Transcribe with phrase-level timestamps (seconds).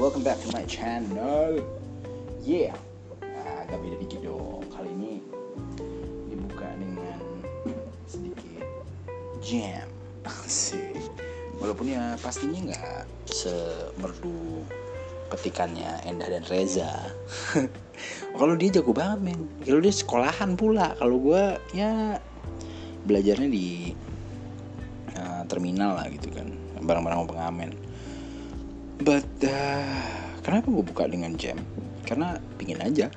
[0.00, 1.60] welcome back to my channel.
[2.40, 2.72] Yeah,
[3.20, 4.64] nah, agak beda dikit dong.
[4.72, 5.20] Kali ini
[6.32, 7.20] dibuka dengan
[8.08, 8.64] sedikit
[9.44, 9.84] jam.
[10.24, 11.04] Asik.
[11.60, 14.64] Walaupun ya pastinya nggak semerdu
[15.28, 17.12] petikannya Endah dan Reza.
[18.40, 19.52] Kalau dia jago banget men.
[19.68, 20.96] Kalau dia sekolahan pula.
[20.96, 22.16] Kalau gue ya
[23.04, 23.92] belajarnya di
[25.12, 26.48] uh, terminal lah gitu kan.
[26.80, 27.89] Barang-barang pengamen
[29.00, 29.84] but uh,
[30.44, 31.56] kenapa gue buka dengan jam?
[32.04, 33.08] Karena pingin aja.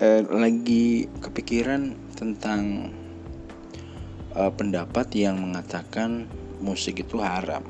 [0.00, 2.92] Uh, lagi kepikiran tentang
[4.36, 6.28] uh, pendapat yang mengatakan
[6.60, 7.64] musik itu haram.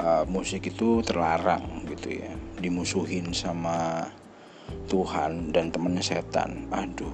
[0.00, 2.32] Uh, musik itu terlarang gitu ya.
[2.60, 4.08] Dimusuhin sama
[4.88, 6.68] Tuhan dan temennya setan.
[6.72, 7.12] Aduh.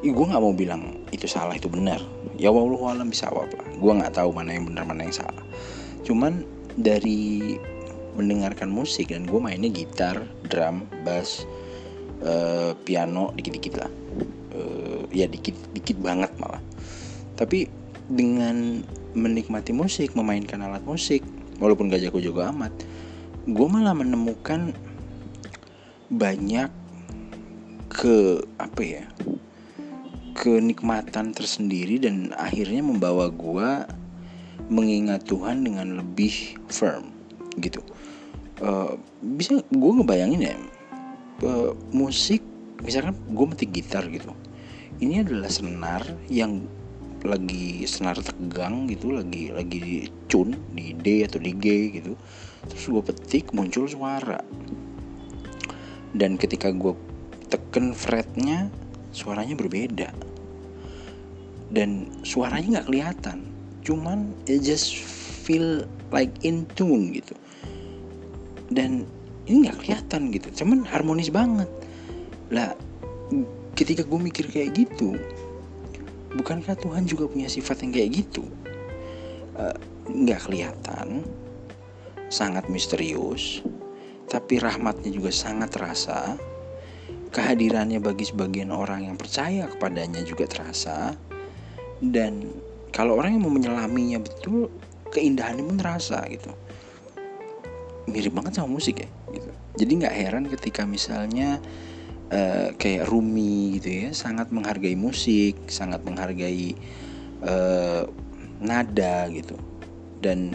[0.00, 2.00] Ih, gue nggak mau bilang itu salah itu benar.
[2.40, 5.44] Ya wallahu alam bisa apa gue nggak tahu mana yang benar mana yang salah.
[6.04, 6.40] Cuman
[6.80, 7.56] dari
[8.16, 11.46] mendengarkan musik dan gue mainnya gitar, drum, bass,
[12.24, 13.90] uh, piano dikit-dikit lah,
[14.56, 16.60] uh, ya dikit-dikit banget malah.
[17.38, 17.70] Tapi
[18.10, 18.82] dengan
[19.14, 21.22] menikmati musik, memainkan alat musik,
[21.62, 22.72] walaupun gak jago-jago amat,
[23.46, 24.74] gue malah menemukan
[26.10, 26.68] banyak
[27.90, 29.04] ke apa ya
[30.34, 33.70] kenikmatan tersendiri dan akhirnya membawa gue
[34.70, 37.10] mengingat Tuhan dengan lebih firm
[37.58, 37.82] gitu.
[38.62, 40.54] Uh, bisa gue ngebayangin ya
[41.42, 42.44] uh, musik
[42.80, 44.30] misalkan gue metik gitar gitu.
[45.02, 46.64] Ini adalah senar yang
[47.20, 49.96] lagi senar tegang gitu lagi lagi di
[50.72, 51.66] di D atau di G
[52.00, 52.14] gitu.
[52.70, 54.40] Terus gue petik muncul suara.
[56.14, 56.94] Dan ketika gue
[57.50, 58.70] teken fretnya
[59.10, 60.14] suaranya berbeda.
[61.70, 63.49] Dan suaranya nggak kelihatan
[63.86, 64.96] cuman it just
[65.44, 67.34] feel like in tune gitu.
[68.70, 69.08] Dan
[69.50, 70.48] ini nggak kelihatan gitu.
[70.62, 71.68] Cuman harmonis banget.
[72.54, 72.74] Lah
[73.74, 75.16] ketika gue mikir kayak gitu
[76.34, 78.44] bukankah Tuhan juga punya sifat yang kayak gitu?
[79.58, 79.76] Eh,
[80.10, 81.08] nggak uh, kelihatan.
[82.30, 83.62] Sangat misterius.
[84.30, 86.38] Tapi rahmatnya juga sangat terasa.
[87.30, 91.18] Kehadirannya bagi sebagian orang yang percaya kepadanya juga terasa.
[91.98, 92.46] Dan
[92.90, 94.70] kalau orang yang mau menyelaminya betul
[95.10, 96.50] keindahannya pun terasa gitu.
[98.10, 99.50] Mirip banget sama musik ya gitu.
[99.78, 101.62] Jadi nggak heran ketika misalnya
[102.34, 106.74] uh, kayak Rumi gitu ya sangat menghargai musik sangat menghargai
[107.46, 108.06] uh,
[108.58, 109.54] nada gitu.
[110.20, 110.54] Dan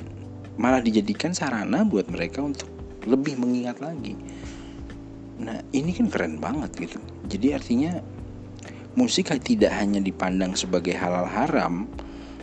[0.56, 2.68] malah dijadikan sarana buat mereka untuk
[3.08, 4.16] lebih mengingat lagi.
[5.40, 7.00] Nah ini kan keren banget gitu.
[7.28, 7.92] Jadi artinya
[8.96, 11.88] musik tidak hanya dipandang sebagai halal haram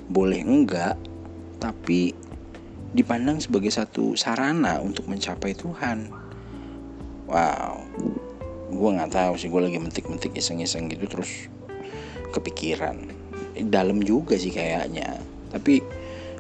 [0.09, 0.99] boleh enggak
[1.63, 2.11] tapi
[2.93, 6.13] dipandang sebagai satu sarana untuk mencapai Tuhan.
[7.31, 7.81] Wow.
[8.73, 11.49] Gue nggak tahu sih gue lagi mentik-mentik iseng-iseng gitu terus
[12.37, 13.09] kepikiran.
[13.69, 15.21] Dalam juga sih kayaknya
[15.53, 15.81] tapi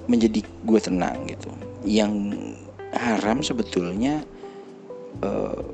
[0.09, 1.49] menjadi gue tenang gitu.
[1.85, 2.13] Yang
[2.93, 4.21] haram sebetulnya
[5.25, 5.65] uh,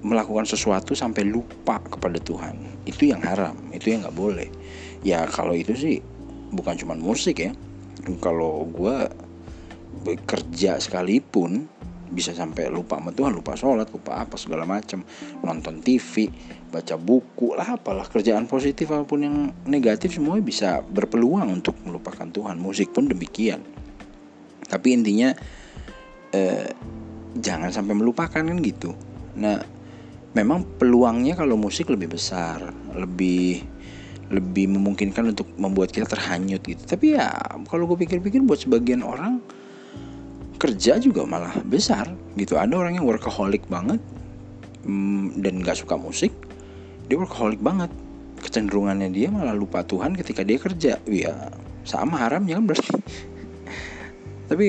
[0.00, 2.56] melakukan sesuatu sampai lupa kepada Tuhan.
[2.88, 4.48] Itu yang haram itu yang nggak boleh.
[5.04, 6.00] Ya kalau itu sih
[6.52, 7.52] bukan cuma musik ya.
[8.22, 8.96] Kalau gue
[10.04, 11.66] bekerja sekalipun
[12.08, 15.04] bisa sampai lupa sama Tuhan lupa sholat lupa apa segala macam.
[15.44, 16.32] Nonton TV
[16.68, 19.36] baca buku lah apalah kerjaan positif apa pun yang
[19.68, 22.56] negatif semuanya bisa berpeluang untuk melupakan Tuhan.
[22.56, 23.60] Musik pun demikian.
[24.68, 25.32] Tapi intinya
[26.32, 26.68] eh,
[27.36, 28.96] jangan sampai melupakan kan gitu.
[29.36, 29.60] Nah
[30.32, 33.64] memang peluangnya kalau musik lebih besar lebih
[34.28, 36.82] lebih memungkinkan untuk membuat kita terhanyut gitu.
[36.84, 37.32] Tapi ya
[37.68, 39.40] kalau gue pikir-pikir buat sebagian orang
[40.60, 42.60] kerja juga malah besar gitu.
[42.60, 44.02] Ada orang yang workaholic banget
[44.84, 46.32] hmm, dan nggak suka musik
[47.08, 47.88] dia workaholic banget.
[48.38, 51.00] Kecenderungannya dia malah lupa Tuhan ketika dia kerja.
[51.08, 51.34] Ya
[51.82, 52.90] sama haramnya kan berarti.
[54.52, 54.66] Tapi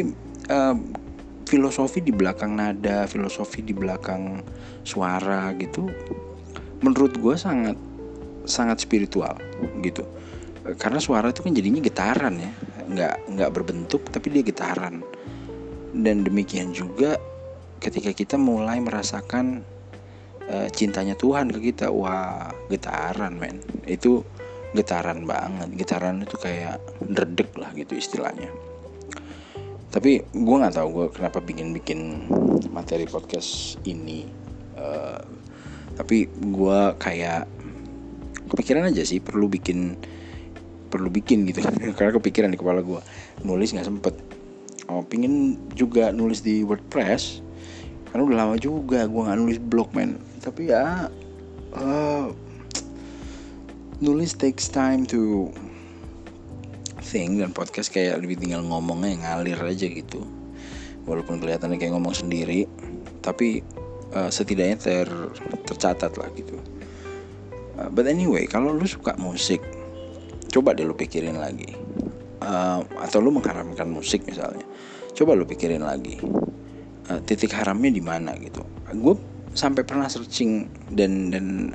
[0.50, 0.76] uh,
[1.50, 4.46] filosofi di belakang nada filosofi di belakang
[4.86, 5.90] suara gitu
[6.86, 7.74] menurut gue sangat
[8.46, 9.34] sangat spiritual
[9.82, 10.04] gitu.
[10.76, 12.52] Karena suara itu kan jadinya getaran ya.
[12.90, 15.06] Nggak nggak berbentuk tapi dia getaran
[15.94, 17.18] dan demikian juga
[17.82, 19.64] ketika kita mulai merasakan
[20.52, 23.64] uh, cintanya Tuhan ke kita wah getaran men.
[23.88, 24.26] Itu
[24.76, 25.74] getaran banget.
[25.80, 28.52] Getaran itu kayak dredek lah gitu istilahnya.
[29.90, 32.30] Tapi gue nggak tahu gue kenapa bikin bikin
[32.70, 34.30] materi podcast ini
[34.78, 35.22] uh,
[36.00, 37.44] tapi gue kayak
[38.50, 39.96] kepikiran aja sih perlu bikin
[40.90, 41.62] perlu bikin gitu.
[41.98, 43.02] Karena kepikiran di kepala gue
[43.46, 44.16] nulis nggak sempet.
[44.90, 47.46] Oh pingin juga nulis di WordPress
[48.10, 50.18] karena udah lama juga gue nggak nulis blog men.
[50.42, 51.14] Tapi ya
[51.78, 52.34] uh,
[54.02, 55.54] nulis takes time to
[57.06, 60.26] think dan podcast kayak lebih tinggal ngomongnya ngalir aja gitu.
[61.06, 62.66] Walaupun kelihatannya kayak ngomong sendiri
[63.22, 63.62] tapi
[64.18, 65.08] uh, setidaknya ter
[65.70, 66.58] tercatat lah gitu
[67.80, 69.64] uh, but anyway kalau lu suka musik
[70.52, 71.78] coba deh lu pikirin lagi.
[72.40, 74.66] Uh, atau lu mengharamkan musik misalnya
[75.14, 76.20] coba lu pikirin lagi.
[77.10, 78.66] Uh, titik haramnya di mana gitu?
[79.00, 79.16] Gue
[79.54, 81.74] sampai pernah searching dan dan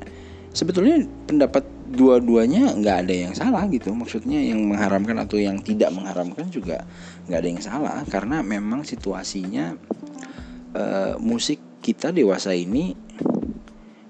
[0.55, 3.95] sebetulnya pendapat dua-duanya nggak ada yang salah gitu.
[3.95, 6.83] Maksudnya yang mengharamkan atau yang tidak mengharamkan juga
[7.31, 7.99] nggak ada yang salah.
[8.11, 9.75] Karena memang situasinya
[10.75, 12.97] uh, musik kita dewasa ini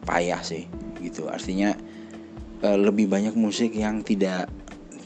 [0.04, 0.83] payah sih
[1.14, 1.30] gitu.
[1.30, 1.78] Artinya
[2.66, 4.50] uh, lebih banyak musik yang tidak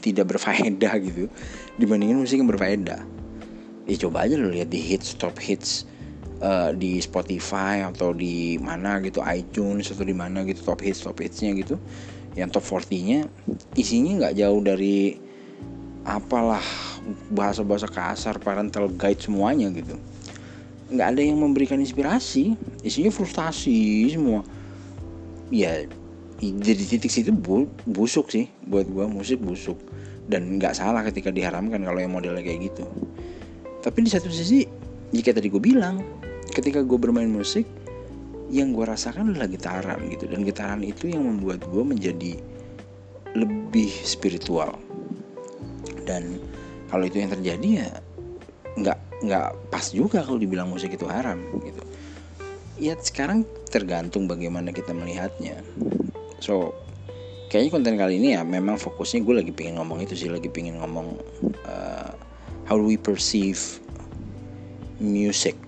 [0.01, 1.29] tidak berfaedah gitu
[1.77, 3.05] dibandingin musik yang berfaedah.
[3.85, 5.85] Ya coba aja lo lihat di hits top hits
[6.41, 11.21] uh, di Spotify atau di mana gitu iTunes atau di mana gitu top hits top
[11.21, 11.77] hitsnya gitu.
[12.33, 13.25] Yang top 40-nya
[13.73, 15.17] isinya nggak jauh dari
[16.07, 16.63] apalah
[17.33, 19.97] bahasa-bahasa kasar parental guide semuanya gitu.
[20.93, 22.55] Nggak ada yang memberikan inspirasi.
[22.85, 24.45] Isinya frustasi semua
[25.49, 25.85] ya
[26.39, 28.47] jadi titik situ bu, busuk sih.
[28.71, 29.75] Buat gua musik busuk.
[30.29, 32.87] Dan nggak salah ketika diharamkan kalau yang modelnya kayak gitu.
[33.83, 34.63] Tapi di satu sisi
[35.11, 35.99] jika tadi gue bilang
[36.53, 37.65] ketika gue bermain musik
[38.53, 40.29] yang gue rasakan adalah gitaran gitu.
[40.29, 42.37] Dan gitaran itu yang membuat gue menjadi
[43.33, 44.77] lebih spiritual.
[46.05, 46.39] Dan
[46.87, 47.89] kalau itu yang terjadi ya
[48.79, 51.83] nggak nggak pas juga kalau dibilang musik itu haram gitu
[52.79, 55.59] ya sekarang tergantung bagaimana kita melihatnya.
[56.39, 56.73] So
[57.51, 60.79] kayaknya konten kali ini ya memang fokusnya gue lagi pengen ngomong itu sih lagi pengen
[60.79, 61.19] ngomong
[61.67, 62.11] uh,
[62.65, 63.59] how we perceive
[64.99, 65.59] music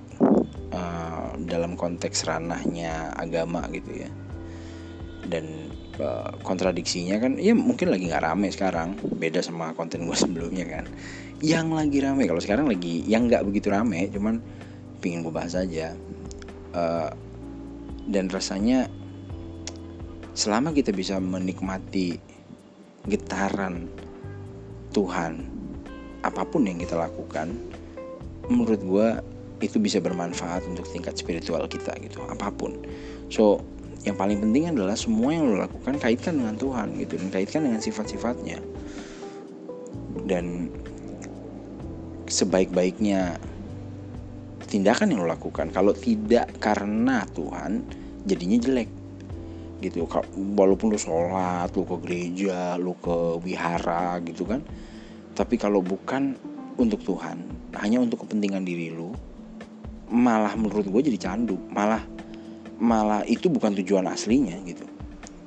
[1.52, 4.10] dalam konteks ranahnya agama gitu ya.
[5.28, 5.70] Dan
[6.00, 10.86] uh, kontradiksinya kan ya mungkin lagi nggak rame sekarang beda sama konten gue sebelumnya kan.
[11.44, 14.40] Yang lagi rame kalau sekarang lagi yang nggak begitu rame cuman
[15.04, 15.98] pingin gue bahas aja
[16.76, 17.12] uh,
[18.10, 18.88] dan rasanya
[20.34, 22.18] selama kita bisa menikmati
[23.08, 23.90] getaran
[24.92, 25.48] Tuhan
[26.22, 27.52] apa pun yang kita lakukan
[28.48, 29.08] menurut gue
[29.62, 32.82] itu bisa bermanfaat untuk tingkat spiritual kita gitu apa pun.
[33.30, 33.62] So
[34.02, 37.82] yang paling penting adalah semua yang lo lakukan kaitkan dengan Tuhan gitu dan kaitkan dengan
[37.82, 38.58] sifat-sifatnya.
[40.26, 40.74] Dan
[42.26, 43.38] sebaik-baiknya
[44.72, 45.68] tindakan yang lo lakukan.
[45.76, 47.84] Kalau tidak karena Tuhan
[48.24, 48.90] jadinya jelek.
[49.84, 50.08] Gitu.
[50.56, 54.64] Walaupun lo sholat lo ke gereja lo ke wihara gitu kan.
[55.36, 56.40] Tapi kalau bukan
[56.80, 57.44] untuk Tuhan
[57.84, 59.12] hanya untuk kepentingan diri lo
[60.08, 61.60] malah menurut gue jadi candu.
[61.68, 62.08] Malah
[62.80, 64.88] malah itu bukan tujuan aslinya gitu.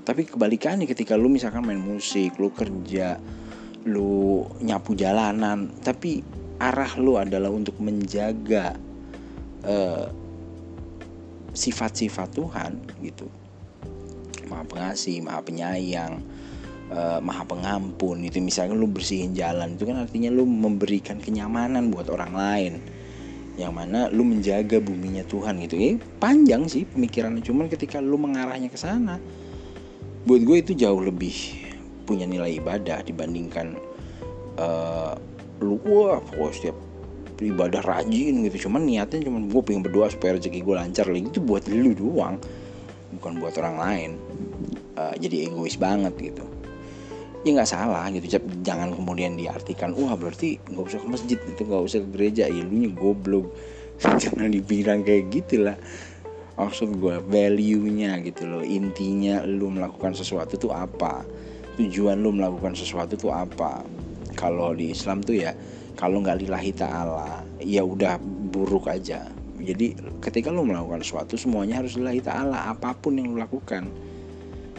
[0.04, 3.16] Tapi kebalikannya ketika lu misalkan main musik lu kerja
[3.84, 6.24] lu nyapu jalanan tapi
[6.56, 8.76] arah lu adalah untuk menjaga
[9.64, 10.06] uh,
[11.54, 13.26] sifat-sifat Tuhan gitu.
[14.48, 16.20] Maha pengasih maha penyayang
[16.92, 18.22] uh, maha pengampun.
[18.24, 22.74] Itu misalnya lu bersihin jalan itu kan artinya lu memberikan kenyamanan buat orang lain.
[23.54, 25.78] Yang mana lu menjaga buminya Tuhan gitu.
[25.78, 29.16] Ya panjang sih pemikirannya cuman ketika lu mengarahnya ke sana
[30.24, 31.36] buat gue itu jauh lebih
[32.08, 33.76] punya nilai ibadah dibandingkan
[34.56, 35.12] uh,
[35.60, 36.76] lu wah pokoknya setiap
[37.44, 38.68] ibadah rajin gitu.
[38.68, 42.40] Cuman niatnya cuman gue pengen berdoa supaya rezeki gue lancar lagi itu buat lu doang
[43.18, 44.10] bukan buat orang lain.
[44.94, 46.44] Uh, jadi egois banget gitu.
[47.44, 48.40] Ya nggak salah gitu.
[48.64, 52.44] Jangan kemudian diartikan wah berarti nggak usah ke masjid itu nggak usah ke gereja.
[52.50, 53.52] Ya lu goblok.
[54.22, 55.78] Jangan dibilang kayak gitu lah.
[56.54, 58.62] Maksud gue value nya gitu loh.
[58.62, 61.26] Intinya lu melakukan sesuatu tuh apa?
[61.74, 63.82] Tujuan lu melakukan sesuatu tuh apa?
[64.38, 65.50] Kalau di Islam tuh ya
[65.94, 68.18] kalau nggak lillahi ta'ala ya udah
[68.50, 73.38] buruk aja jadi ketika lu melakukan sesuatu semuanya harus lillahi ta'ala apa pun yang lu
[73.38, 73.86] lakukan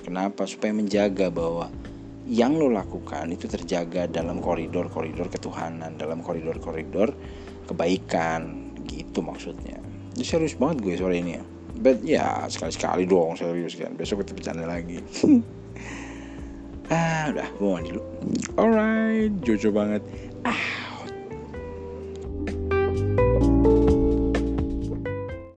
[0.06, 1.72] kenapa supaya menjaga bahwa
[2.26, 7.14] yang lo lakukan itu terjaga dalam koridor-koridor ketuhanan, dalam koridor-koridor
[7.70, 9.78] kebaikan gitu maksudnya.
[10.18, 11.44] Ini serius banget gue sore ini ya.
[11.76, 13.94] But ya sekali-sekali dong serius kan.
[13.94, 14.98] Besok kita bercanda lagi.
[16.94, 18.04] ah udah gue mandi dulu.
[18.58, 20.02] Alright, jojo banget.